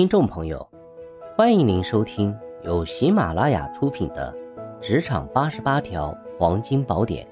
[0.00, 0.66] 听众朋友，
[1.36, 4.34] 欢迎您收听由喜马拉雅出品的
[4.80, 7.28] 《职场八十八条黄金宝典》，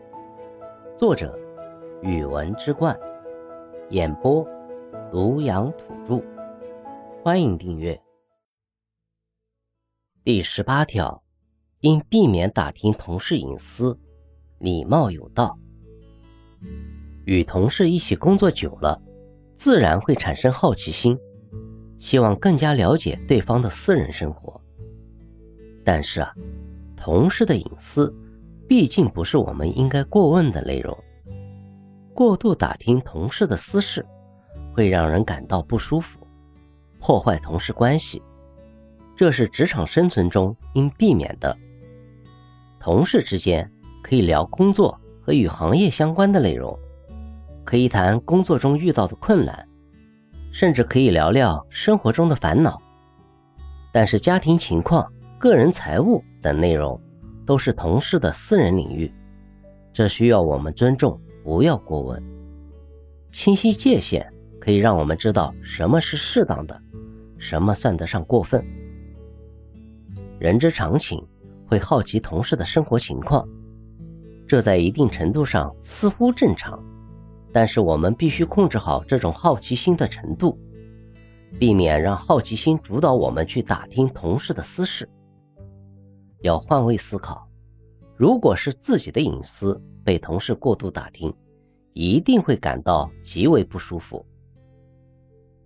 [0.98, 1.34] 作者：
[2.02, 2.94] 语文之冠，
[3.88, 4.46] 演播：
[5.10, 6.22] 庐阳土著。
[7.24, 7.98] 欢迎订阅。
[10.22, 11.22] 第十八条，
[11.80, 13.98] 应避免打听同事隐私，
[14.58, 15.58] 礼貌有道。
[17.24, 19.00] 与同事一起工作久了，
[19.56, 21.18] 自然会产生好奇心。
[21.98, 24.60] 希望更加了解对方的私人生活，
[25.84, 26.32] 但是啊，
[26.96, 28.14] 同事的隐私
[28.68, 30.96] 毕竟不是我们应该过问的内容。
[32.14, 34.04] 过度打听同事的私事，
[34.72, 36.18] 会让人感到不舒服，
[36.98, 38.22] 破坏同事关系，
[39.16, 41.56] 这是职场生存中应避免的。
[42.80, 43.70] 同事之间
[44.02, 46.78] 可以聊工作和与行业相关的内容，
[47.64, 49.67] 可以谈工作中遇到的困难。
[50.58, 52.82] 甚至可以聊聊生活中的烦恼，
[53.92, 55.08] 但是家庭情况、
[55.38, 57.00] 个人财务等内容
[57.46, 59.08] 都是同事的私人领域，
[59.92, 62.20] 这需要我们尊重，不要过问。
[63.30, 64.28] 清晰界限
[64.60, 66.76] 可以让我们知道什么是适当的，
[67.38, 68.60] 什么算得上过分。
[70.40, 71.24] 人之常情，
[71.68, 73.48] 会好奇同事的生活情况，
[74.44, 76.82] 这在一定程度上似乎正常。
[77.52, 80.58] 但是我们必须控制好这种好奇心的程度，
[81.58, 85.08] 避免让好奇心主导我们去打听同事的私事。
[86.42, 87.48] 要换位思考，
[88.16, 91.34] 如果是自己的隐私被同事过度打听，
[91.94, 94.24] 一定会感到极为不舒服。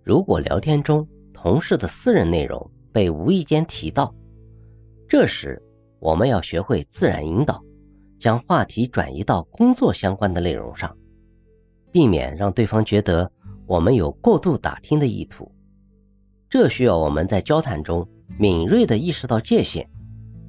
[0.03, 4.13] 如果聊天中同事的私人内容被无意间提到，
[5.07, 5.61] 这时
[5.99, 7.61] 我们要学会自然引导，
[8.17, 10.97] 将话题转移到工作相关的内容上。
[11.93, 13.31] 避免让对方觉得
[13.67, 15.49] 我们有过度打听的意图，
[16.49, 18.05] 这需要我们在交谈中
[18.39, 19.87] 敏锐地意识到界限，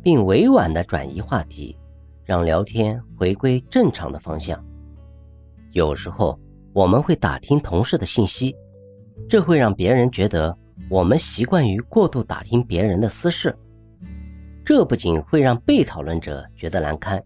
[0.02, 1.76] 并委婉地转移话题，
[2.24, 4.58] 让聊天回归正常的方向。
[5.72, 6.38] 有时候
[6.72, 8.56] 我们会打听同事的信息，
[9.28, 10.56] 这会让别人觉得
[10.88, 13.54] 我们习惯于过度打听别人的私事，
[14.64, 17.22] 这不仅会让被讨论者觉得难堪，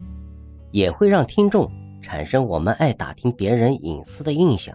[0.73, 1.71] 也会让听众。
[2.01, 4.75] 产生我们爱打听别人隐私的印象，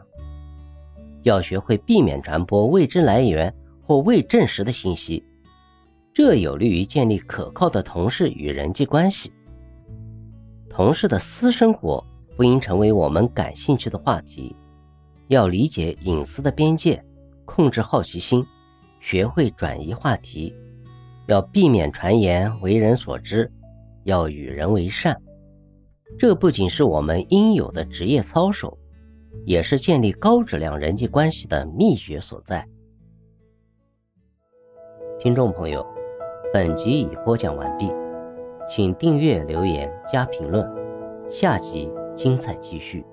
[1.23, 5.23] 要学会避免传播未知来源或未证实的信息，
[6.13, 9.31] 这有利于建立可靠的同事与人际关系。
[10.69, 12.03] 同事的私生活
[12.35, 14.55] 不应成为我们感兴趣的话题，
[15.27, 17.03] 要理解隐私的边界，
[17.45, 18.45] 控制好奇心，
[18.99, 20.53] 学会转移话题，
[21.27, 23.51] 要避免传言为人所知，
[24.03, 25.15] 要与人为善。
[26.17, 28.77] 这不仅是我们应有的职业操守，
[29.45, 32.65] 也是建立高质量人际关系的秘诀所在。
[35.19, 35.85] 听众朋友，
[36.53, 37.89] 本集已播讲完毕，
[38.69, 40.67] 请订阅、留言、加评论，
[41.29, 43.05] 下集精彩继续。